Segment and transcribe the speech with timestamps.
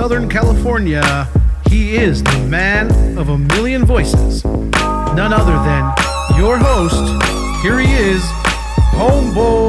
[0.00, 1.28] Southern California,
[1.68, 4.42] he is the man of a million voices.
[4.46, 5.92] None other than
[6.40, 7.04] your host.
[7.62, 8.22] Here he is,
[8.96, 9.68] Homeboy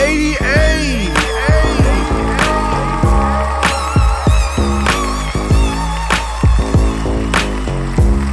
[0.00, 0.86] 88.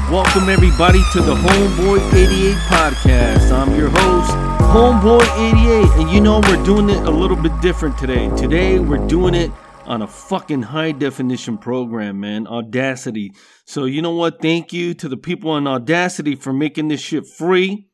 [0.09, 3.51] Welcome everybody to the Homeboy 88 podcast.
[3.51, 7.95] I'm your host, Homeboy 88, and you know we're doing it a little bit different
[7.95, 8.27] today.
[8.35, 9.51] Today we're doing it
[9.85, 13.33] on a fucking high definition program, man, Audacity.
[13.65, 14.41] So you know what?
[14.41, 17.87] Thank you to the people on Audacity for making this shit free.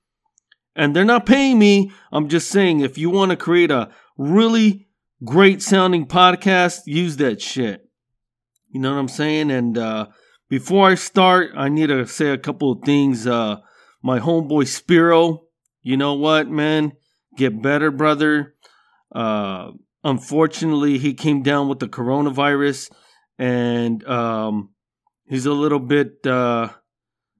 [0.73, 1.91] And they're not paying me.
[2.13, 4.87] I'm just saying if you want to create a really
[5.25, 7.89] great sounding podcast, use that shit.
[8.69, 9.51] You know what I'm saying?
[9.51, 10.07] And uh
[10.47, 13.27] before I start, I need to say a couple of things.
[13.27, 13.57] Uh,
[14.01, 15.48] my homeboy Spiro,
[15.81, 16.93] you know what, man?
[17.37, 18.55] Get better, brother.
[19.13, 19.71] Uh,
[20.03, 22.91] unfortunately, he came down with the coronavirus
[23.37, 24.69] and um,
[25.27, 26.69] he's a little bit uh,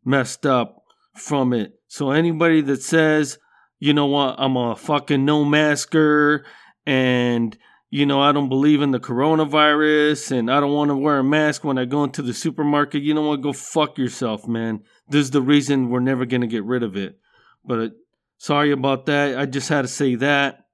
[0.06, 0.84] messed up
[1.16, 1.74] from it.
[1.88, 3.40] So, anybody that says,
[3.80, 6.46] you know what, I'm a fucking no masker
[6.86, 7.58] and
[7.92, 11.24] you know, I don't believe in the coronavirus and I don't want to wear a
[11.24, 13.02] mask when I go into the supermarket.
[13.02, 13.42] You know what?
[13.42, 14.84] Go fuck yourself, man.
[15.08, 17.18] This is the reason we're never going to get rid of it.
[17.66, 17.94] But
[18.40, 19.38] sorry about that.
[19.38, 20.66] I just had to say that.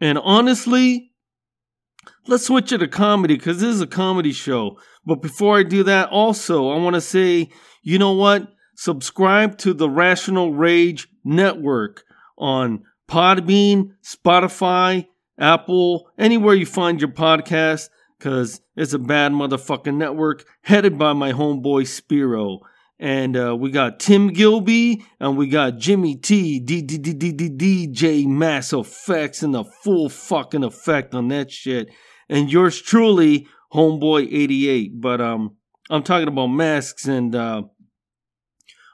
[0.00, 1.12] And honestly,
[2.26, 4.78] let's switch it to comedy because this is a comedy show.
[5.06, 7.50] But before I do that, also, I want to say,
[7.82, 8.48] you know what?
[8.74, 12.02] Subscribe to the Rational Rage Network
[12.36, 15.06] on Podbean, Spotify,
[15.38, 21.32] Apple, anywhere you find your podcast, because it's a bad motherfucking network headed by my
[21.32, 22.60] homeboy Spiro.
[23.02, 27.32] And uh, we got Tim Gilby and we got Jimmy T, D D D D
[27.32, 31.88] D DJ Mass Effects and the full fucking effect on that shit.
[32.28, 35.00] And yours truly, Homeboy 88.
[35.00, 35.56] But um,
[35.90, 37.64] I'm talking about masks and uh,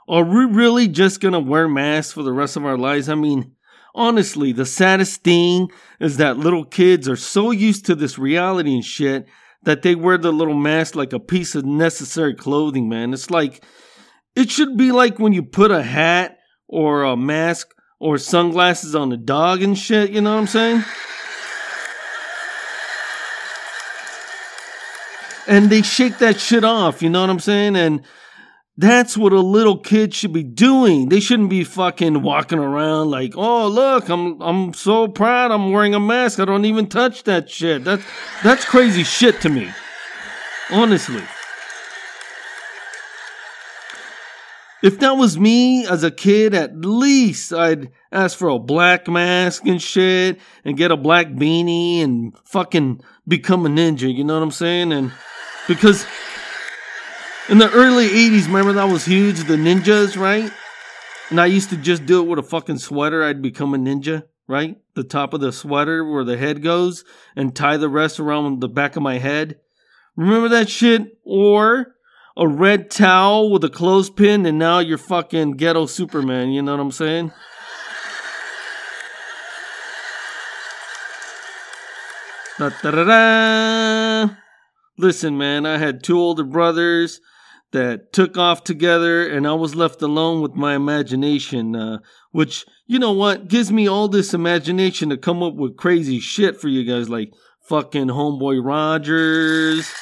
[0.08, 3.10] are we really just gonna wear masks for the rest of our lives?
[3.10, 3.52] I mean,
[3.94, 5.68] honestly, the saddest thing
[6.00, 9.26] is that little kids are so used to this reality and shit
[9.64, 13.12] that they wear the little mask like a piece of necessary clothing, man.
[13.12, 13.62] It's like,
[14.34, 19.12] it should be like when you put a hat or a mask or sunglasses on
[19.12, 20.84] a dog and shit, you know what I'm saying?
[25.49, 27.75] And they shake that shit off, you know what I'm saying?
[27.75, 28.03] And
[28.77, 31.09] that's what a little kid should be doing.
[31.09, 35.50] They shouldn't be fucking walking around like, "Oh, look, I'm I'm so proud.
[35.50, 36.39] I'm wearing a mask.
[36.39, 38.05] I don't even touch that shit." That's
[38.45, 39.72] that's crazy shit to me.
[40.71, 41.25] Honestly.
[44.81, 49.66] If that was me as a kid, at least I'd ask for a black mask
[49.66, 54.43] and shit and get a black beanie and fucking become a ninja, you know what
[54.44, 54.93] I'm saying?
[54.93, 55.11] And
[55.66, 56.06] because
[57.49, 60.53] in the early 80s, remember that was huge, the ninjas, right?
[61.31, 63.25] And I used to just do it with a fucking sweater.
[63.25, 64.77] I'd become a ninja, right?
[64.95, 68.69] The top of the sweater where the head goes and tie the rest around the
[68.69, 69.56] back of my head.
[70.16, 71.19] Remember that shit?
[71.25, 71.97] Or
[72.38, 76.81] a red towel with a clothespin and now you're fucking ghetto Superman, you know what
[76.81, 77.32] I'm saying?
[82.59, 84.34] Da, da, da, da.
[84.97, 87.21] Listen, man, I had two older brothers
[87.72, 91.98] that took off together and I was left alone with my imagination, uh,
[92.31, 96.60] which, you know what, gives me all this imagination to come up with crazy shit
[96.60, 97.32] for you guys, like
[97.62, 99.93] fucking Homeboy Rogers,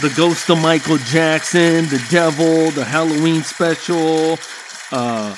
[0.00, 4.38] the ghost of Michael Jackson, the devil, the Halloween special,
[4.90, 5.36] uh,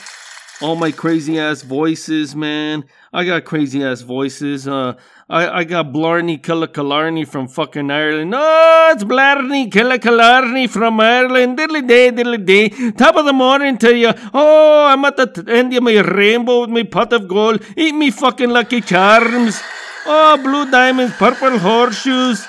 [0.63, 2.85] all my crazy ass voices, man.
[3.13, 4.67] I got crazy ass voices.
[4.67, 4.95] Uh,
[5.29, 8.33] I, I got Blarney Killicalarney from fucking Ireland.
[8.35, 11.59] Oh, it's Blarney Killicalarney from Ireland.
[11.59, 12.91] Diddly day, diddly day.
[12.93, 14.13] Top of the morning to you.
[14.33, 17.63] Oh, I'm at the t- end of my rainbow with my pot of gold.
[17.77, 19.61] Eat me fucking lucky charms.
[20.07, 22.47] Oh, blue diamonds, purple horseshoes.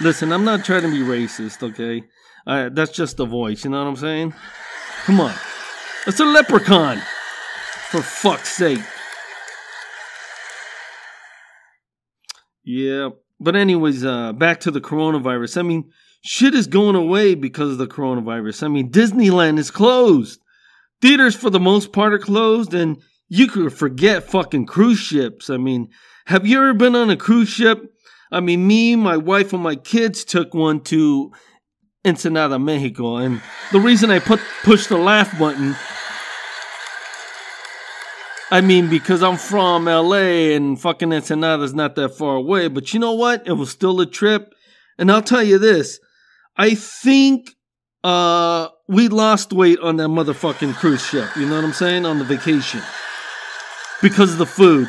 [0.00, 2.04] Listen, I'm not trying to be racist, okay?
[2.46, 4.34] Uh, that's just the voice, you know what I'm saying?
[5.04, 5.34] Come on.
[6.06, 7.00] It's a leprechaun.
[7.90, 8.80] For fuck's sake.
[12.64, 13.10] Yeah.
[13.38, 15.58] But anyways, uh back to the coronavirus.
[15.58, 15.90] I mean,
[16.22, 18.64] shit is going away because of the coronavirus.
[18.64, 20.40] I mean, Disneyland is closed.
[21.00, 25.48] Theaters for the most part are closed and you could forget fucking cruise ships.
[25.48, 25.88] I mean,
[26.26, 27.92] have you ever been on a cruise ship?
[28.30, 31.32] I mean, me, my wife, and my kids took one to
[32.04, 33.40] Ensenada, Mexico, and
[33.72, 35.76] the reason I put push the laugh button
[38.50, 43.00] I mean, because I'm from LA and fucking Ensenada's not that far away, but you
[43.00, 43.46] know what?
[43.46, 44.54] It was still a trip.
[44.98, 45.98] And I'll tell you this
[46.56, 47.50] I think
[48.04, 51.36] uh, we lost weight on that motherfucking cruise ship.
[51.36, 52.06] You know what I'm saying?
[52.06, 52.82] On the vacation.
[54.00, 54.88] Because of the food.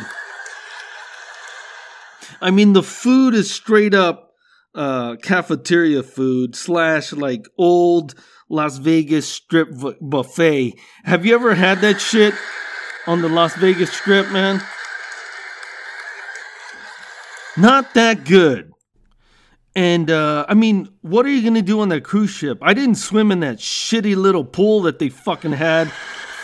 [2.42, 4.34] I mean, the food is straight up
[4.76, 8.14] uh, cafeteria food slash like old
[8.50, 9.70] Las Vegas strip
[10.00, 10.76] buffet.
[11.04, 12.34] Have you ever had that shit
[13.08, 14.62] on the Las Vegas strip, man?
[17.58, 18.72] Not that good.
[19.76, 22.60] And uh, I mean, what are you gonna do on that cruise ship?
[22.62, 25.92] I didn't swim in that shitty little pool that they fucking had,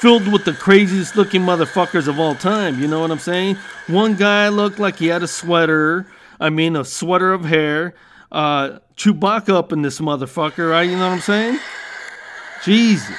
[0.04, 2.78] filled with the craziest looking motherfuckers of all time.
[2.78, 3.56] You know what I'm saying?
[3.88, 6.06] One guy looked like he had a sweater.
[6.42, 7.96] I mean, a sweater of hair.
[8.30, 10.90] Uh, Chewbacca up in this motherfucker, right?
[10.90, 11.58] You know what I'm saying?
[12.66, 13.16] Jesus.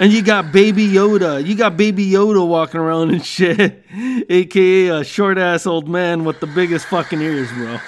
[0.00, 1.42] And you got Baby Yoda.
[1.42, 3.82] You got Baby Yoda walking around and shit.
[4.28, 7.78] AKA a short ass old man with the biggest fucking ears, bro.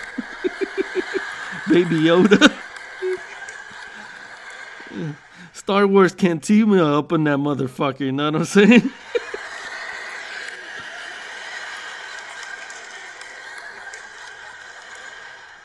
[1.69, 2.55] Baby Yoda.
[5.69, 8.91] Star Wars Cantina up in that motherfucker, you know what I'm saying?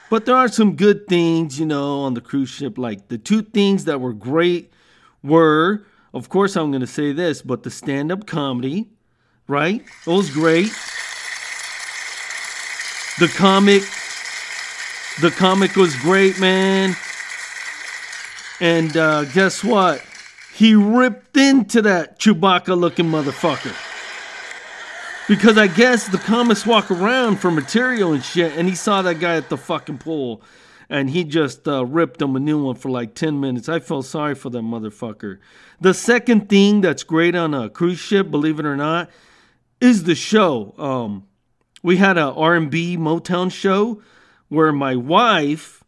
[0.10, 2.78] but there are some good things, you know, on the cruise ship.
[2.78, 4.74] Like the two things that were great
[5.24, 8.90] were of course, I'm going to say this, but the stand up comedy,
[9.48, 9.82] right?
[10.06, 10.74] It was great.
[13.20, 13.84] The comic,
[15.22, 16.94] the comic was great, man.
[18.64, 20.02] And uh, guess what?
[20.54, 23.76] He ripped into that Chewbacca looking motherfucker.
[25.28, 29.16] Because I guess the comics walk around for material and shit, and he saw that
[29.16, 30.42] guy at the fucking pool
[30.90, 33.68] and he just uh, ripped him a new one for like 10 minutes.
[33.68, 35.40] I felt sorry for that motherfucker.
[35.82, 39.10] The second thing that's great on a cruise ship, believe it or not,
[39.82, 40.74] is the show.
[40.78, 41.28] Um,
[41.82, 44.02] we had a R&B Motown show
[44.48, 45.83] where my wife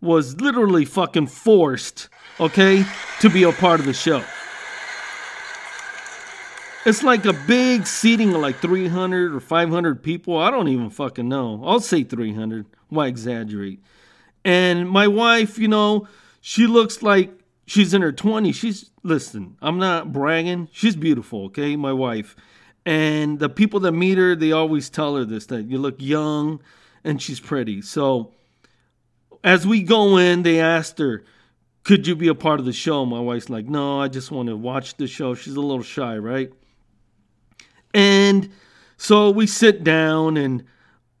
[0.00, 2.08] was literally fucking forced,
[2.38, 2.84] okay,
[3.20, 4.22] to be a part of the show.
[6.84, 10.36] It's like a big seating of like 300 or 500 people.
[10.36, 11.60] I don't even fucking know.
[11.64, 12.66] I'll say 300.
[12.90, 13.80] Why exaggerate?
[14.44, 16.06] And my wife, you know,
[16.40, 17.32] she looks like
[17.66, 18.54] she's in her 20s.
[18.54, 20.68] She's, listen, I'm not bragging.
[20.70, 21.74] She's beautiful, okay?
[21.74, 22.36] My wife.
[22.84, 26.60] And the people that meet her, they always tell her this that you look young
[27.02, 27.82] and she's pretty.
[27.82, 28.32] So
[29.44, 31.24] as we go in, they asked her,
[31.84, 33.06] could you be a part of the show?
[33.06, 35.34] My wife's like, no, I just want to watch the show.
[35.34, 36.52] She's a little shy, right?
[37.94, 38.50] And
[38.96, 40.64] so we sit down and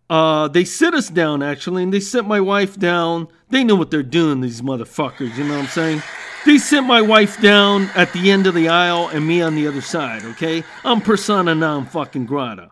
[0.08, 3.28] uh, they sit us down actually, and they sit my wife down.
[3.50, 5.36] They know what they're doing, these motherfuckers.
[5.36, 6.02] You know what I'm saying?
[6.44, 9.66] They sit my wife down at the end of the aisle and me on the
[9.66, 10.24] other side.
[10.24, 12.70] Okay, I'm persona non fucking grata.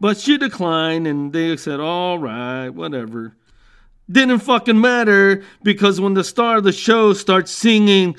[0.00, 3.36] But she declined, and they said, "All right, whatever."
[4.10, 8.16] Didn't fucking matter because when the star of the show starts singing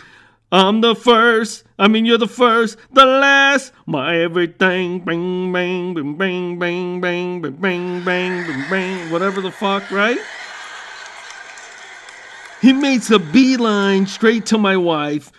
[0.51, 1.66] I'm the first.
[1.78, 5.00] I mean, you're the first, the last, my everything.
[5.01, 10.17] Bang, bang, bang, bang, bang, bang, bang, bang, bang, bang, whatever the fuck, right?
[12.62, 15.32] He makes a beeline straight to my wife.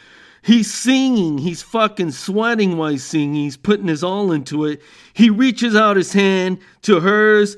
[0.42, 1.38] He's singing.
[1.38, 3.42] He's fucking sweating while he's singing.
[3.44, 4.82] He's putting his all into it.
[5.14, 7.56] He reaches out his hand to hers.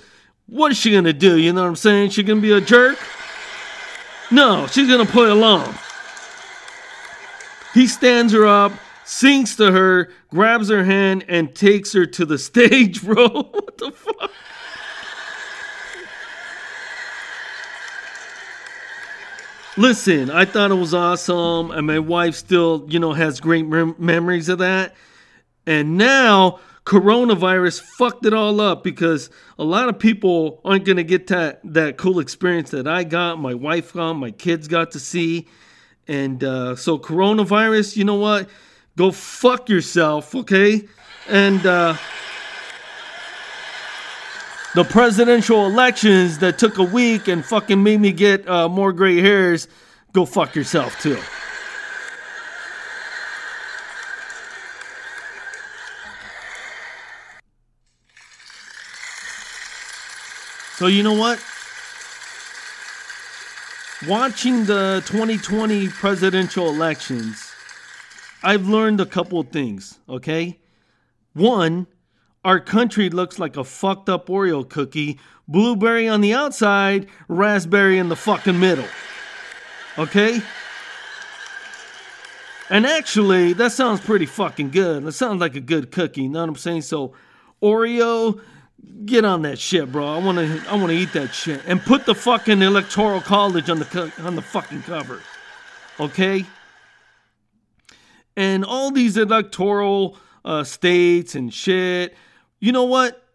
[0.50, 1.38] What is she gonna do?
[1.38, 2.10] You know what I'm saying?
[2.10, 2.98] She gonna be a jerk?
[4.32, 5.74] No, she's gonna play along.
[7.72, 8.72] He stands her up,
[9.04, 13.28] sings to her, grabs her hand, and takes her to the stage, bro.
[13.28, 14.30] what the fuck?
[19.76, 23.94] Listen, I thought it was awesome, and my wife still, you know, has great mem-
[23.98, 24.96] memories of that.
[25.64, 26.58] And now
[26.90, 29.30] coronavirus fucked it all up because
[29.60, 33.38] a lot of people aren't going to get that that cool experience that I got,
[33.38, 35.46] my wife got, my kids got to see.
[36.08, 38.48] And uh, so, coronavirus, you know what?
[38.96, 40.88] Go fuck yourself, okay?
[41.28, 41.96] And uh,
[44.74, 49.20] the presidential elections that took a week and fucking made me get uh, more gray
[49.20, 49.68] hairs,
[50.12, 51.20] go fuck yourself too.
[60.80, 61.38] So, you know what?
[64.08, 67.52] watching the 2020 presidential elections,
[68.42, 70.58] I've learned a couple things, okay?
[71.34, 71.86] One,
[72.44, 78.08] our country looks like a fucked up Oreo cookie, blueberry on the outside, raspberry in
[78.08, 78.88] the fucking middle.
[79.98, 80.40] Okay?
[82.70, 85.04] And actually, that sounds pretty fucking good.
[85.04, 86.22] That sounds like a good cookie.
[86.22, 86.82] You know what I'm saying?
[86.82, 87.12] So,
[87.62, 88.40] Oreo,
[89.04, 90.06] get on that shit, bro.
[90.06, 91.62] I wanna, I wanna eat that shit.
[91.66, 95.20] And put the fucking Electoral College on the co- on the fucking cover,
[95.98, 96.44] okay?
[98.36, 102.16] And all these electoral uh, states and shit.
[102.58, 103.26] You know what?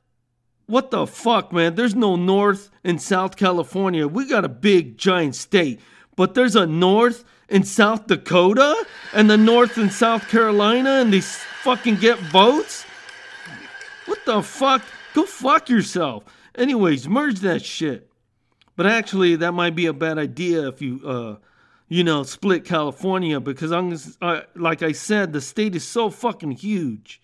[0.67, 1.75] What the fuck, man?
[1.75, 4.07] There's no North and South California.
[4.07, 5.79] We got a big giant state,
[6.15, 11.21] but there's a North and South Dakota and the North and South Carolina, and they
[11.21, 12.83] fucking get votes.
[14.07, 14.81] What the fuck?
[15.15, 16.25] Go fuck yourself.
[16.55, 18.09] Anyways, merge that shit.
[18.75, 21.35] But actually, that might be a bad idea if you, uh,
[21.87, 26.51] you know, split California because I'm, uh, like I said, the state is so fucking
[26.51, 27.21] huge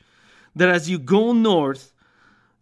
[0.55, 1.91] that as you go north,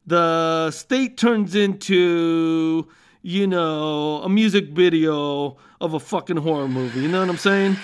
[0.07, 2.87] the state turns into,
[3.21, 7.01] you know, a music video of a fucking horror movie.
[7.01, 7.77] You know what I'm saying?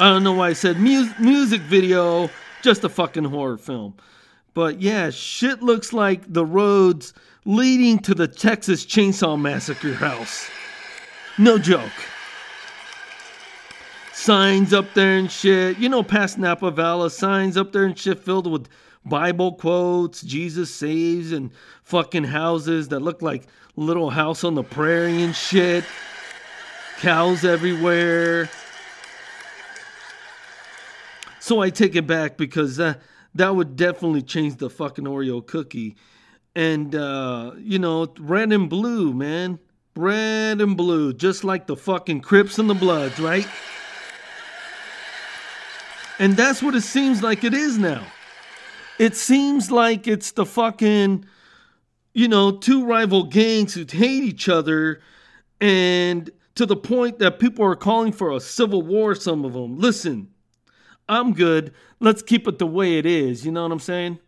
[0.00, 2.30] I don't know why I said mu- music video,
[2.62, 3.94] just a fucking horror film.
[4.58, 10.50] But yeah, shit looks like the roads leading to the Texas Chainsaw Massacre house.
[11.38, 11.92] No joke.
[14.12, 15.78] Signs up there and shit.
[15.78, 18.68] You know, past Napa Valley, signs up there and shit filled with
[19.04, 21.52] Bible quotes, Jesus saves, and
[21.84, 23.46] fucking houses that look like
[23.76, 25.84] Little House on the Prairie and shit.
[26.98, 28.50] Cows everywhere.
[31.38, 33.00] So I take it back because that
[33.34, 35.96] that would definitely change the fucking Oreo cookie.
[36.54, 39.58] And uh, you know, red and blue, man.
[39.96, 43.46] Red and blue, just like the fucking Crips and the Bloods, right?
[46.20, 48.06] And that's what it seems like it is now.
[48.98, 51.24] It seems like it's the fucking,
[52.14, 55.00] you know, two rival gangs who hate each other
[55.60, 59.78] and to the point that people are calling for a civil war, some of them.
[59.78, 60.28] Listen,
[61.08, 61.72] I'm good.
[62.00, 63.44] Let's keep it the way it is.
[63.46, 64.18] You know what I'm saying?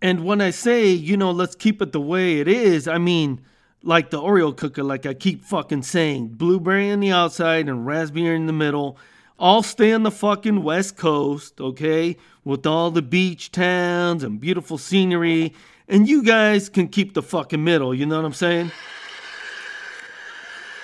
[0.00, 3.40] And when I say, you know, let's keep it the way it is, I mean,
[3.84, 8.34] like the Oreo cookie, like I keep fucking saying, blueberry on the outside and raspberry
[8.34, 8.98] in the middle.
[9.38, 12.16] All stay on the fucking West Coast, okay?
[12.44, 15.54] With all the beach towns and beautiful scenery.
[15.88, 18.72] And you guys can keep the fucking middle, you know what I'm saying?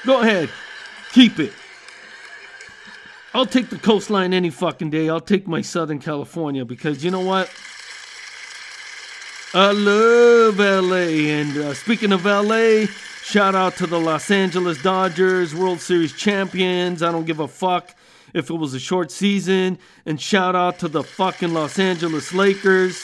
[0.05, 0.49] Go ahead,
[1.13, 1.53] keep it.
[3.39, 5.09] I'll take the coastline any fucking day.
[5.09, 7.49] I'll take my Southern California because you know what?
[9.55, 11.31] I love LA.
[11.37, 12.87] And uh, speaking of LA,
[13.23, 17.01] shout out to the Los Angeles Dodgers, World Series champions.
[17.01, 17.95] I don't give a fuck
[18.35, 19.79] if it was a short season.
[20.05, 23.01] And shout out to the fucking Los Angeles Lakers.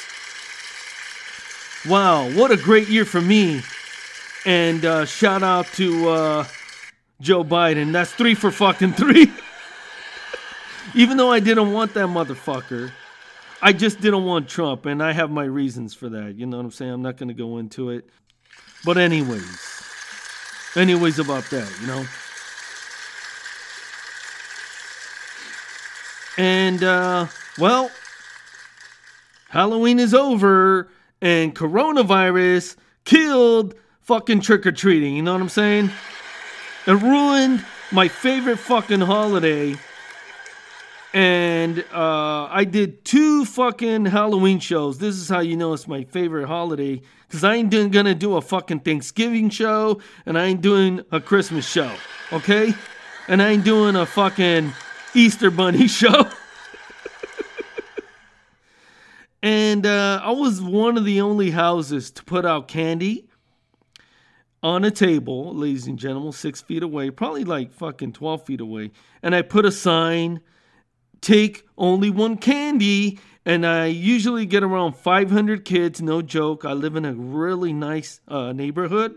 [1.89, 3.63] Wow, what a great year for me.
[4.45, 6.47] And uh, shout out to uh,
[7.21, 7.93] Joe Biden.
[7.93, 9.33] That's three for fucking three.
[10.95, 12.93] Even though I didn't want that motherfucker.
[13.63, 16.35] I just didn't want Trump, and I have my reasons for that.
[16.37, 16.93] You know what I'm saying?
[16.93, 18.11] I'm not going to go into it.
[18.85, 19.83] But, anyways,
[20.77, 22.05] anyways, about that, you know?
[26.37, 27.27] And, uh,
[27.59, 27.91] well,
[29.49, 30.91] Halloween is over,
[31.23, 35.17] and coronavirus killed fucking trick or treating.
[35.17, 35.91] You know what I'm saying?
[36.87, 39.77] It ruined my favorite fucking holiday
[41.15, 44.99] and uh, I did two fucking Halloween shows.
[44.99, 48.37] This is how you know it's my favorite holiday because I ain't doing, gonna do
[48.37, 51.95] a fucking Thanksgiving show and I ain't doing a Christmas show,
[52.33, 52.75] okay?
[53.29, 54.73] And I ain't doing a fucking
[55.15, 56.29] Easter Bunny show.
[59.41, 63.29] and uh, I was one of the only houses to put out candy
[64.65, 68.91] on a table, ladies and gentlemen, six feet away, probably like fucking 12 feet away.
[69.23, 70.41] And I put a sign
[71.25, 73.19] take only one candy.
[73.47, 76.65] And I usually get around 500 kids, no joke.
[76.65, 79.17] I live in a really nice uh, neighborhood.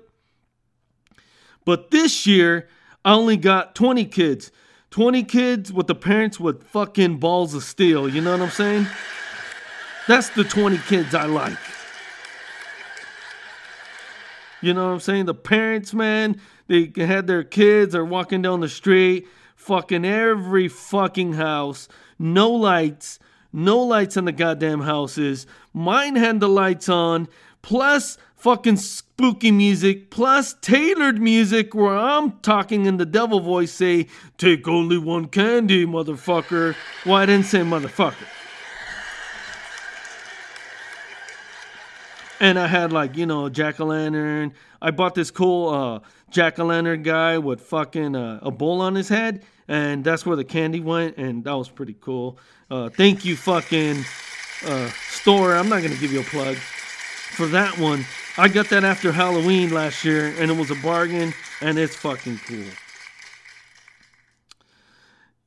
[1.64, 2.68] But this year,
[3.06, 4.52] I only got 20 kids.
[4.92, 8.10] 20 kids with the parents with fucking balls of steel.
[8.10, 8.88] You know what I'm saying?
[10.08, 11.58] That's the 20 kids I like.
[14.62, 15.26] You know what I'm saying?
[15.26, 21.34] The parents, man, they had their kids, are walking down the street fucking every fucking
[21.34, 21.90] house.
[22.18, 23.20] No lights.
[23.52, 25.46] No lights in the goddamn houses.
[25.74, 27.28] Mine had the lights on.
[27.62, 30.10] Plus fucking spooky music.
[30.10, 35.86] Plus tailored music where I'm talking in the devil voice say, Take only one candy,
[35.86, 36.76] motherfucker.
[37.06, 38.37] Well, I didn't say motherfucker.
[42.39, 44.53] And I had like, you know, jack o' lantern.
[44.82, 48.96] I bought this cool uh, jack o' lantern guy with fucking uh, a bowl on
[48.96, 52.38] his head and that's where the candy went, and that was pretty cool.
[52.72, 54.03] Uh, thank you, fucking
[54.65, 55.56] uh, store.
[55.56, 58.06] I'm not gonna give you a plug for that one.
[58.38, 62.39] I got that after Halloween last year, and it was a bargain, and it's fucking
[62.48, 62.65] cool.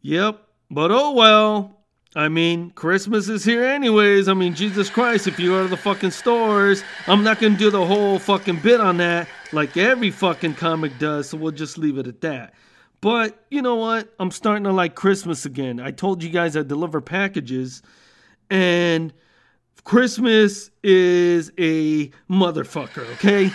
[0.03, 1.80] Yep, but oh well.
[2.17, 4.27] I mean, Christmas is here anyways.
[4.29, 7.71] I mean, Jesus Christ, if you go to the fucking stores, I'm not gonna do
[7.71, 11.99] the whole fucking bit on that like every fucking comic does, so we'll just leave
[11.99, 12.55] it at that.
[13.01, 14.13] But you know what?
[14.19, 15.81] I'm starting to like Christmas again.
[15.81, 17.83] I told you guys I deliver packages,
[18.51, 19.13] and
[19.85, 23.51] Christmas is a motherfucker, okay?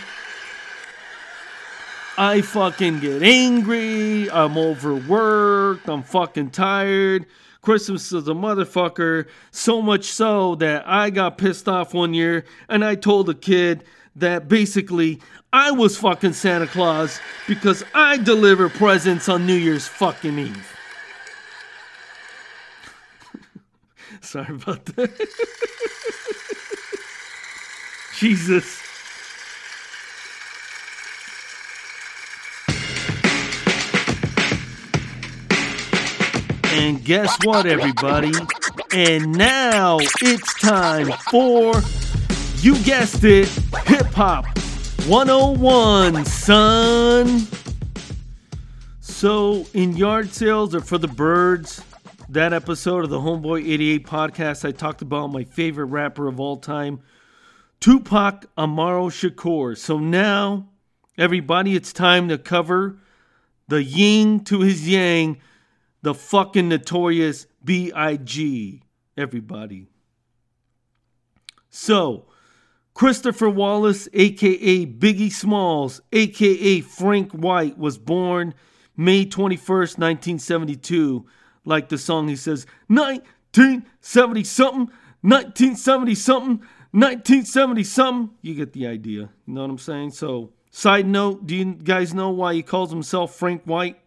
[2.18, 4.32] I fucking get angry.
[4.32, 5.90] I'm overworked.
[5.90, 7.26] I'm fucking tired.
[7.66, 9.28] Christmas is a motherfucker.
[9.50, 13.84] So much so that I got pissed off one year and I told a kid
[14.16, 15.20] that basically
[15.52, 20.78] I was fucking Santa Claus because I deliver presents on New Year's fucking Eve.
[24.22, 25.10] Sorry about that.
[28.20, 28.85] Jesus.
[36.78, 38.34] And guess what, everybody?
[38.92, 41.82] And now it's time for,
[42.58, 43.48] you guessed it,
[43.86, 44.46] Hip Hop
[45.08, 47.48] 101, son.
[49.00, 51.82] So, in Yard Sales Are for the Birds,
[52.28, 56.58] that episode of the Homeboy 88 podcast, I talked about my favorite rapper of all
[56.58, 57.00] time,
[57.80, 59.78] Tupac Amaru Shakur.
[59.78, 60.68] So now,
[61.18, 62.98] everybody, it's time to cover
[63.70, 65.38] the yin to his yang
[66.06, 68.84] the fucking notorious B.I.G.
[69.18, 69.88] Everybody.
[71.72, 72.28] So,
[72.94, 78.54] Christopher Wallace, aka Biggie Smalls, aka Frank White, was born
[78.96, 81.26] May 21st, 1972.
[81.66, 86.58] Like the song, he says, 1970 something, 1970 something,
[86.92, 88.36] 1970 something.
[88.44, 89.32] You get the idea.
[89.48, 90.12] You know what I'm saying?
[90.12, 93.98] So, side note, do you guys know why he calls himself Frank White?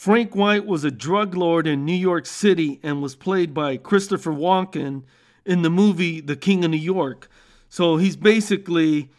[0.00, 4.30] Frank White was a drug lord in New York City and was played by Christopher
[4.30, 5.02] Walken
[5.44, 7.28] in the movie The King of New York.
[7.68, 9.10] So he's basically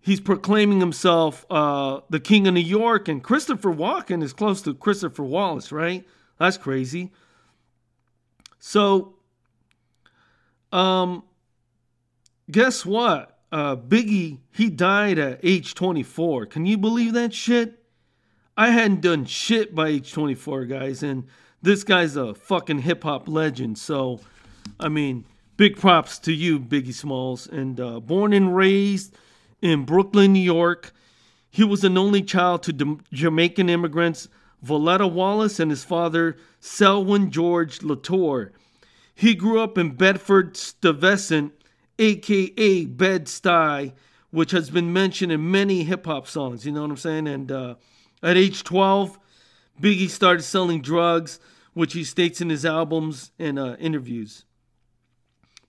[0.00, 4.72] he's proclaiming himself uh, the King of New York, and Christopher Walken is close to
[4.72, 6.06] Christopher Wallace, right?
[6.38, 7.10] That's crazy.
[8.60, 9.16] So,
[10.70, 11.24] um,
[12.48, 13.40] guess what?
[13.50, 16.46] Uh, Biggie he died at age 24.
[16.46, 17.83] Can you believe that shit?
[18.56, 21.26] I hadn't done shit by age 24, guys, and
[21.60, 23.78] this guy's a fucking hip hop legend.
[23.78, 24.20] So,
[24.78, 25.24] I mean,
[25.56, 27.48] big props to you, Biggie Smalls.
[27.48, 29.16] And uh, born and raised
[29.60, 30.92] in Brooklyn, New York,
[31.50, 34.28] he was an only child to Jamaican immigrants
[34.64, 38.52] Voletta Wallace and his father, Selwyn George Latour.
[39.14, 41.52] He grew up in Bedford Stuyvesant,
[41.98, 43.92] aka Bed Stuy,
[44.30, 46.64] which has been mentioned in many hip hop songs.
[46.64, 47.28] You know what I'm saying?
[47.28, 47.74] And uh,
[48.24, 49.18] at age 12,
[49.80, 51.38] Biggie started selling drugs,
[51.74, 54.44] which he states in his albums and uh, interviews.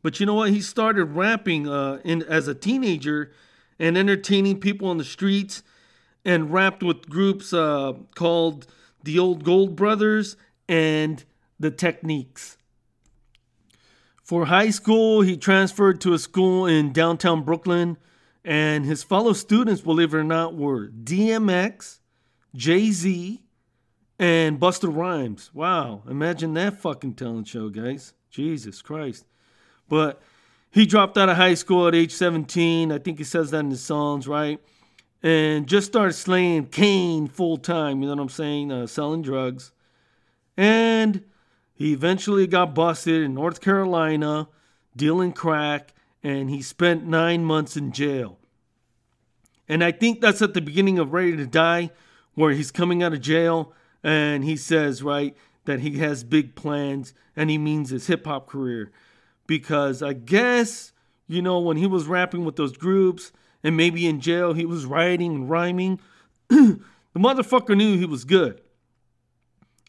[0.01, 0.51] But you know what?
[0.51, 3.31] He started rapping uh, in, as a teenager
[3.79, 5.63] and entertaining people on the streets
[6.23, 8.67] and rapped with groups uh, called
[9.03, 10.37] the Old Gold Brothers
[10.67, 11.23] and
[11.59, 12.57] the Techniques.
[14.23, 17.97] For high school, he transferred to a school in downtown Brooklyn,
[18.43, 21.99] and his fellow students, believe it or not, were DMX,
[22.55, 23.41] Jay Z,
[24.17, 25.51] and Busta Rhymes.
[25.53, 28.13] Wow, imagine that fucking talent show, guys.
[28.29, 29.25] Jesus Christ.
[29.87, 30.21] But
[30.71, 32.91] he dropped out of high school at age 17.
[32.91, 34.59] I think he says that in his songs, right?
[35.23, 38.71] And just started slaying Kane full time, you know what I'm saying?
[38.71, 39.71] Uh, selling drugs.
[40.57, 41.23] And
[41.73, 44.47] he eventually got busted in North Carolina
[44.95, 48.37] dealing crack, and he spent nine months in jail.
[49.67, 51.89] And I think that's at the beginning of Ready to Die
[52.35, 57.13] where he's coming out of jail and he says, right, that he has big plans
[57.35, 58.91] and he means his hip hop career.
[59.47, 60.91] Because I guess,
[61.27, 63.31] you know, when he was rapping with those groups
[63.63, 65.99] and maybe in jail he was writing and rhyming,
[66.49, 66.79] the
[67.15, 68.61] motherfucker knew he was good.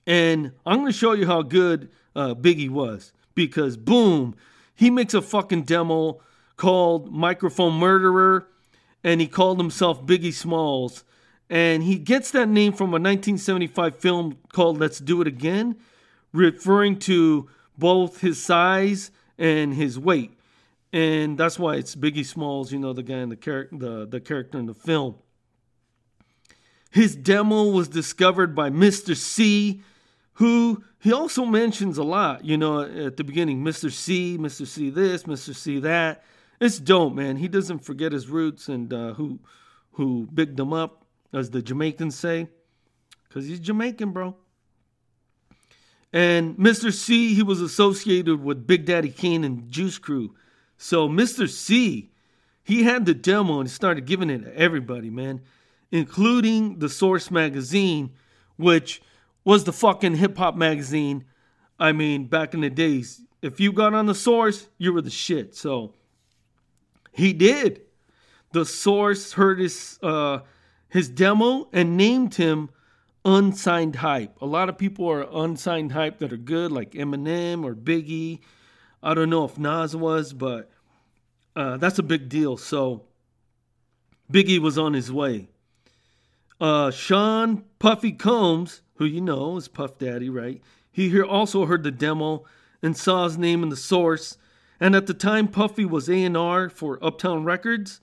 [0.06, 3.12] And I'm going to show you how good uh, Biggie was.
[3.34, 4.34] Because, boom,
[4.74, 6.20] he makes a fucking demo
[6.56, 8.48] called Microphone Murderer
[9.04, 11.04] and he called himself Biggie Smalls
[11.48, 15.76] and he gets that name from a 1975 film called Let's Do It Again,
[16.32, 20.32] referring to both his size and his weight.
[20.92, 24.20] And that's why it's Biggie Smalls, you know, the guy in the, char- the, the
[24.20, 25.16] character in the film.
[26.90, 29.82] His demo was discovered by Mister Cee,
[30.34, 34.90] who he also mentions a lot, you know, at the beginning Mister Cee, Mister Cee
[34.90, 36.24] this, Mister Cee that.
[36.58, 37.36] It's dope, man.
[37.36, 39.40] He doesn't forget his roots and uh, who
[39.92, 41.04] who bigged him up,
[41.36, 42.48] as the Jamaicans say,
[43.28, 44.34] because he's Jamaican, bro.
[46.12, 50.34] And Mister Cee, he was associated with Big Daddy Kane and Juice Crew.
[50.78, 52.10] So Mister Cee,
[52.64, 55.42] he had the demo and he started giving it to everybody, man,
[55.92, 58.14] including the Source magazine,
[58.56, 59.02] which
[59.44, 61.26] was the fucking hip hop magazine.
[61.78, 65.10] I mean, back in the days, if you got on the Source, you were the
[65.10, 65.54] shit.
[65.54, 65.92] So
[67.12, 67.82] he did.
[68.52, 70.38] The Source heard his uh,
[70.96, 72.70] his demo and named him
[73.22, 74.40] unsigned hype.
[74.40, 78.40] A lot of people are unsigned hype that are good, like Eminem or Biggie.
[79.02, 80.70] I don't know if Nas was, but
[81.54, 82.56] uh, that's a big deal.
[82.56, 83.02] So
[84.32, 85.48] Biggie was on his way.
[86.58, 90.62] Uh, Sean Puffy Combs, who you know is Puff Daddy, right?
[90.90, 92.46] He also heard the demo
[92.80, 94.38] and saw his name in the source.
[94.80, 98.00] And at the time, Puffy was A&R for Uptown Records.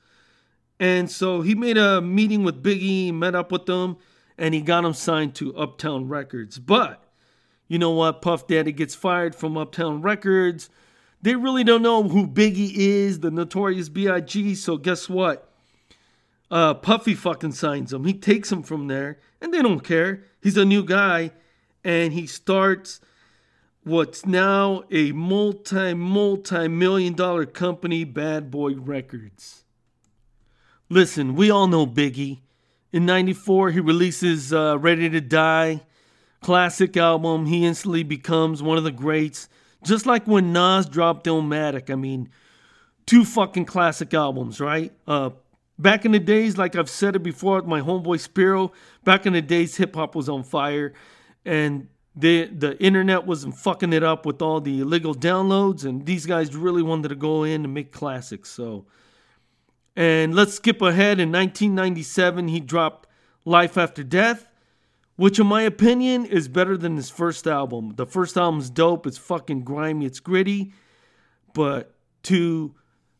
[0.84, 3.96] And so he made a meeting with Biggie, met up with them,
[4.38, 6.60] and he got him signed to Uptown Records.
[6.60, 7.02] But
[7.70, 8.22] you know what?
[8.22, 10.70] Puff Daddy gets fired from Uptown Records.
[11.22, 14.56] They really don't know who Biggie is, the notorious B.I.G.
[14.56, 15.50] So guess what?
[16.52, 18.04] Uh, Puffy fucking signs him.
[18.04, 20.26] He takes him from there, and they don't care.
[20.42, 21.32] He's a new guy,
[21.86, 23.00] and he starts
[23.86, 29.64] what's now a multi multi million dollar company, Bad Boy Records.
[30.94, 32.42] Listen, we all know Biggie.
[32.92, 35.82] In 94, he releases uh, Ready to Die,
[36.40, 37.48] classic album.
[37.48, 39.50] He instantly becomes one of the greats.
[39.84, 41.90] Just like when Nas dropped Illmatic.
[41.90, 42.30] I mean,
[43.08, 44.94] two fucking classic albums, right?
[45.08, 45.32] Uh,
[45.80, 48.72] back in the days, like I've said it before with my homeboy Spiro,
[49.04, 50.94] back in the days, hip hop was on fire.
[51.44, 56.28] And the the internet wasn't fucking it up with all the illegal downloads, and these
[56.28, 58.52] guys really wanted to go in and make classics.
[58.52, 58.86] So
[59.96, 61.20] and let's skip ahead.
[61.20, 63.08] In 1997, he dropped
[63.46, 64.48] Life After Death,
[65.16, 67.94] which, in my opinion, is better than his first album.
[67.96, 69.06] The first album's dope.
[69.06, 70.06] It's fucking grimy.
[70.06, 70.74] It's gritty.
[71.54, 72.74] But to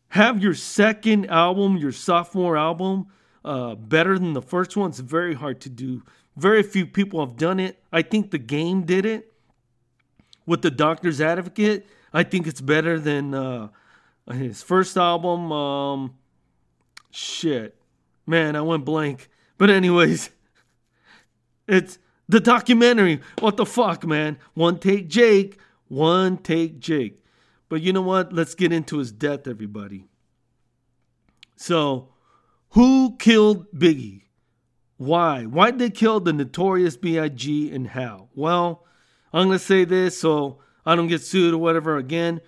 [0.08, 3.06] have your second album, your sophomore album,
[3.44, 6.02] uh, better than the first one, it's very hard to do.
[6.36, 7.80] Very few people have done it.
[7.92, 9.32] I think the game did it
[10.46, 11.86] with the Doctor's Advocate.
[12.12, 13.68] I think it's better than uh,
[14.32, 15.52] his first album.
[15.52, 16.14] Um,
[17.14, 17.76] Shit.
[18.26, 19.28] Man, I went blank.
[19.56, 20.30] But, anyways,
[21.68, 23.20] it's the documentary.
[23.38, 24.36] What the fuck, man?
[24.54, 27.22] One take Jake, one take Jake.
[27.68, 28.32] But you know what?
[28.32, 30.06] Let's get into his death, everybody.
[31.54, 32.08] So,
[32.70, 34.22] who killed Biggie?
[34.96, 35.44] Why?
[35.44, 37.72] Why did they kill the notorious B.I.G.
[37.72, 38.28] and how?
[38.34, 38.84] Well,
[39.32, 42.40] I'm going to say this so I don't get sued or whatever again.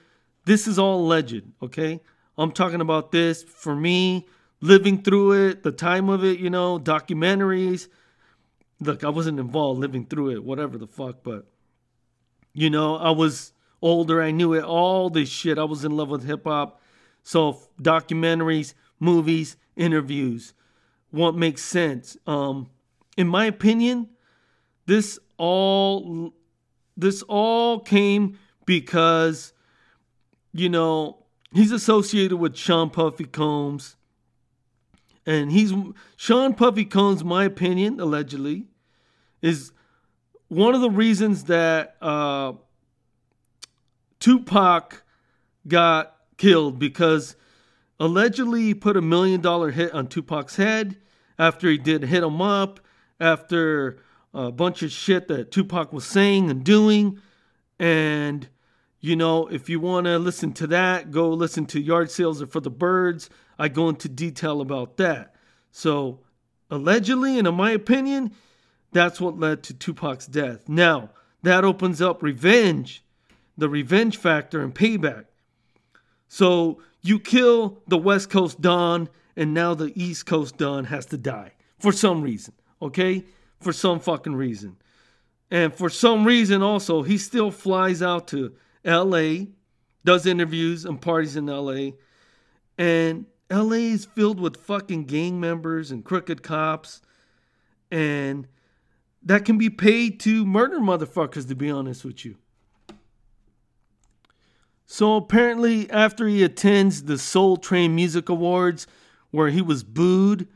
[0.44, 2.00] This is all alleged, okay?
[2.37, 4.26] I'm talking about this for me
[4.61, 7.88] living through it, the time of it, you know, documentaries.
[8.81, 11.47] Look, I wasn't involved living through it, whatever the fuck, but
[12.53, 15.59] you know, I was older, I knew it, all this shit.
[15.59, 16.81] I was in love with hip hop.
[17.23, 20.55] So documentaries, movies, interviews,
[21.11, 22.16] what makes sense.
[22.27, 22.71] Um,
[23.16, 24.09] in my opinion,
[24.87, 26.33] this all
[26.97, 29.53] this all came because
[30.53, 33.97] you know he's associated with Sean Puffy Combs
[35.27, 35.73] and he's
[36.17, 38.67] Sean Puffy Combs, my opinion, allegedly,
[39.43, 39.73] is
[40.49, 42.53] one of the reasons that uh,
[44.21, 45.03] Tupac
[45.67, 47.37] got killed because
[47.99, 50.97] allegedly he put a million dollar hit on Tupac's head
[51.39, 52.81] after he did hit him up
[53.19, 53.99] after
[54.33, 57.21] a bunch of shit that Tupac was saying and doing.
[57.79, 58.49] And,
[59.01, 62.47] you know, if you want to listen to that, go listen to Yard Sales Are
[62.47, 63.29] for the Birds.
[63.59, 65.35] I go into detail about that.
[65.71, 66.21] So,
[66.71, 68.33] allegedly, and in my opinion,
[68.93, 70.69] that's what led to Tupac's death.
[70.69, 71.11] Now,
[71.43, 73.05] that opens up revenge,
[73.57, 75.27] the revenge factor and payback.
[76.29, 81.19] So, you kill the West Coast Don, and now the East Coast Don has to
[81.19, 83.25] die for some reason, okay?
[83.61, 84.77] For some fucking reason.
[85.51, 88.55] And for some reason, also, he still flies out to
[88.87, 89.46] LA,
[90.05, 91.90] does interviews and parties in LA,
[92.79, 97.03] and LA is filled with fucking gang members and crooked cops,
[97.90, 98.46] and
[99.22, 102.37] that can be paid to murder motherfuckers, to be honest with you.
[104.87, 108.87] So apparently, after he attends the Soul Train Music Awards,
[109.33, 110.46] where he was booed,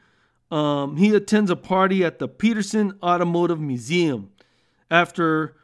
[0.52, 4.32] Um, he attends a party at the Petersen Automotive Museum.
[4.90, 5.54] After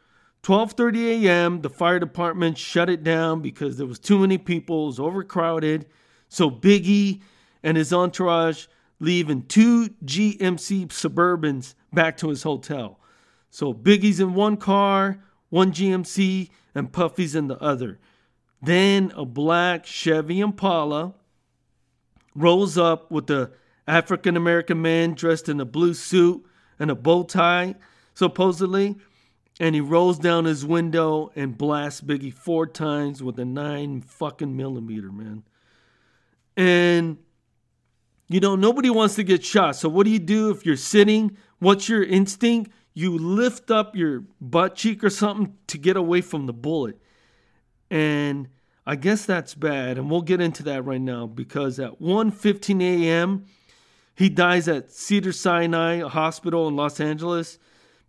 [0.43, 4.87] 12:30 a.m., the fire department shut it down because there was too many people, it
[4.87, 5.87] was overcrowded.
[6.29, 7.21] So Biggie
[7.63, 8.67] and his entourage
[8.99, 12.99] leave in two GMC Suburbans back to his hotel.
[13.49, 17.99] So Biggie's in one car, one GMC, and Puffy's in the other.
[18.61, 21.13] Then a black Chevy Impala
[22.35, 23.51] rolls up with the
[23.87, 26.45] African American man dressed in a blue suit
[26.79, 27.75] and a bow tie,
[28.13, 28.97] supposedly,
[29.59, 34.55] and he rolls down his window and blasts Biggie four times with a nine fucking
[34.55, 35.43] millimeter, man.
[36.55, 37.17] And
[38.29, 39.77] you know, nobody wants to get shot.
[39.77, 41.37] So what do you do if you're sitting?
[41.59, 42.71] What's your instinct?
[42.93, 46.99] You lift up your butt cheek or something to get away from the bullet.
[47.89, 48.49] And
[48.85, 53.45] I guess that's bad, and we'll get into that right now because at 1:15 a.m.
[54.15, 57.59] he dies at Cedar Sinai Hospital in Los Angeles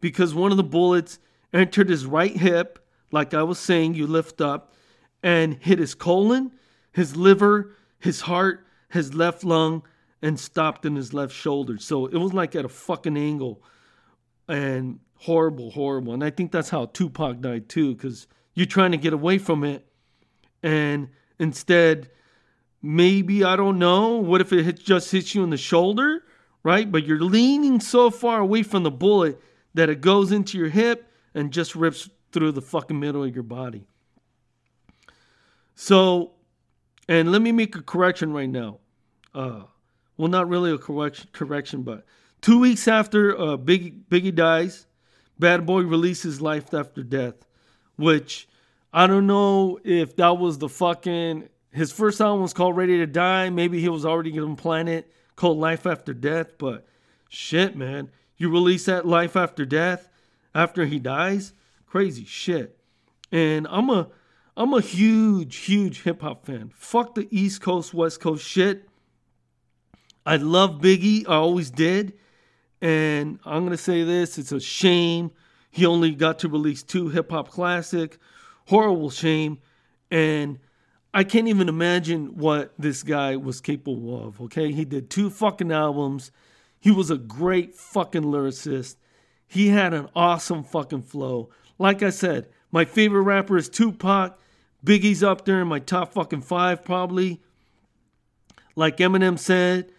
[0.00, 1.18] because one of the bullets
[1.52, 2.78] entered his right hip,
[3.10, 4.74] like I was saying, you lift up,
[5.22, 6.52] and hit his colon,
[6.92, 9.82] his liver, his heart, his left lung,
[10.22, 11.78] and stopped in his left shoulder.
[11.78, 13.62] So it was like at a fucking angle
[14.48, 16.14] and horrible, horrible.
[16.14, 19.64] And I think that's how Tupac died too, because you're trying to get away from
[19.64, 19.86] it.
[20.62, 21.08] And
[21.38, 22.10] instead,
[22.82, 26.24] maybe, I don't know, what if it hit, just hits you in the shoulder,
[26.62, 26.90] right?
[26.90, 29.40] But you're leaning so far away from the bullet
[29.74, 33.42] that it goes into your hip and just rips through the fucking middle of your
[33.42, 33.86] body.
[35.74, 36.32] So,
[37.08, 38.78] and let me make a correction right now.
[39.34, 39.62] Uh,
[40.16, 42.04] well, not really a correction, correction but
[42.40, 44.86] two weeks after uh, Biggie, Biggie dies,
[45.38, 47.46] Bad Boy releases Life After Death,
[47.96, 48.48] which
[48.92, 51.48] I don't know if that was the fucking.
[51.70, 53.50] His first album was called Ready to Die.
[53.50, 56.86] Maybe he was already getting Planet called Life After Death, but
[57.28, 58.10] shit, man.
[58.36, 60.08] You release that Life After Death
[60.58, 61.52] after he dies?
[61.86, 62.76] Crazy shit.
[63.30, 64.08] And I'm a
[64.56, 66.72] I'm a huge, huge hip hop fan.
[66.74, 68.88] Fuck the East Coast, West Coast shit.
[70.26, 71.28] I love Biggie.
[71.28, 72.14] I always did.
[72.80, 75.30] And I'm to say this it's a shame
[75.70, 78.18] he only got to release two hip hop classic.
[78.66, 79.58] Horrible shame.
[80.10, 80.58] And
[81.14, 84.40] I can't even imagine what this guy was capable of.
[84.40, 84.72] Okay.
[84.72, 86.32] He did two fucking albums.
[86.80, 88.96] He was a great fucking lyricist.
[89.48, 91.48] He had an awesome fucking flow.
[91.78, 94.38] Like I said, my favorite rapper is Tupac.
[94.84, 97.40] Biggie's up there in my top fucking five, probably.
[98.76, 99.90] Like Eminem said,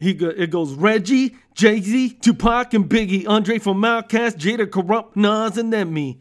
[0.00, 5.16] he go, it goes Reggie, Jay Z, Tupac, and Biggie, Andre from Outkast, Jada, Kurupt,
[5.16, 6.18] Nas, and then me.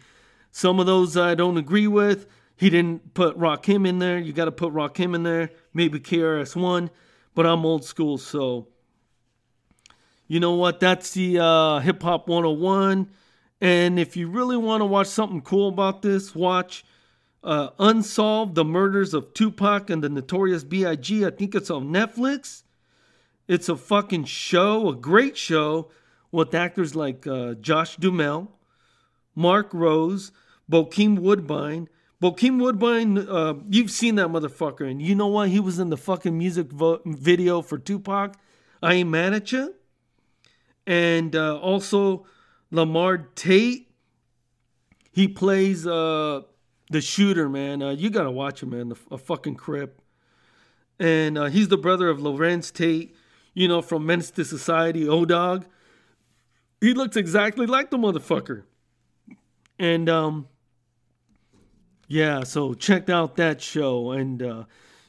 [0.52, 2.28] Some of those I don't agree with.
[2.56, 4.18] He didn't put Rakim in there.
[4.18, 5.52] You got to put Rakim in there.
[5.74, 6.90] Maybe KRS One,
[7.36, 8.68] but I'm old school, so
[10.28, 10.80] you know what?
[10.80, 13.10] That's the uh, Hip Hop 101.
[13.60, 16.86] And if you really want to watch something cool about this, watch
[17.44, 21.26] uh, Unsolved: The Murders of Tupac and the Notorious B.I.G.
[21.26, 22.64] I think it's on Netflix.
[23.48, 25.90] It's a fucking show, a great show
[26.32, 28.52] with actors like uh, Josh Duhamel,
[29.34, 30.32] Marcc Rose,
[30.70, 31.88] Bokeem Woodbine.
[32.22, 35.50] Bokeem Woodbine, uh, you've seen that motherfucker, and you know what?
[35.50, 38.36] He was in the fucking music vo- video for Tupac.
[38.82, 39.76] I ain't mad at you.
[40.88, 42.26] And uh, also
[42.74, 43.92] Lahmard Tate.
[45.12, 46.42] He plays uh,
[46.90, 47.84] the shooter, man.
[47.84, 48.90] Uh, you gotta watch him, man.
[48.90, 50.02] The, a fucking crip.
[51.00, 53.16] And uh, he's the brother of Larenz Tate
[53.58, 55.66] you know, from Menace to Society, O Dog.
[56.80, 58.66] He looks exactly like the motherfucker.
[59.80, 60.48] And um
[62.08, 64.12] yeah, so check out that show.
[64.12, 64.64] And uh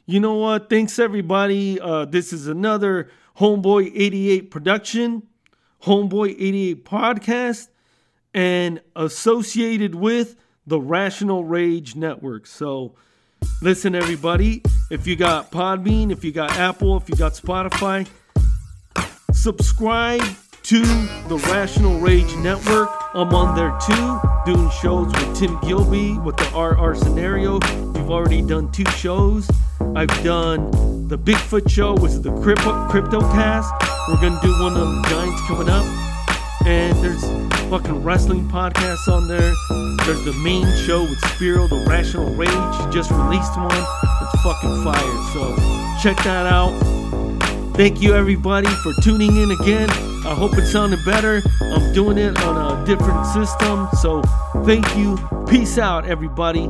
[0.07, 0.71] you know what?
[0.71, 1.79] Thanks everybody.
[1.79, 5.25] Uh this is another Homeboy 88 production,
[5.85, 7.69] Homeboy 88 podcast,
[8.35, 10.37] and associated with
[10.67, 12.47] the Rational Rage Network.
[12.47, 12.95] So
[13.63, 18.07] listen everybody, if you got Podbean, if you got Apple, if you got Spotify,
[19.39, 20.21] Subscribe
[20.65, 20.83] to
[21.29, 22.91] the Rational Rage Network.
[23.19, 27.55] I'm on there too, doing shows with Tim Gilby with the RR scenario.
[27.55, 29.51] We've already done two shows.
[29.97, 33.73] I've done the Bigfoot show, which is the crypto crypto cast.
[34.09, 35.85] We're gonna do one of the Giants coming up.
[36.65, 37.25] And there's
[37.69, 39.53] fucking wrestling podcasts on there.
[40.07, 42.95] There's the main show with Spiro, the Rational Rage.
[42.95, 43.85] Just released one.
[44.23, 45.19] It's fucking fire.
[45.33, 45.57] So
[46.01, 46.71] check that out.
[47.75, 49.89] Thank you, everybody, for tuning in again.
[50.29, 51.43] I hope it sounded better.
[51.63, 53.89] I'm doing it on a different system.
[54.03, 54.21] So,
[54.67, 55.17] thank you.
[55.49, 56.69] Peace out, everybody.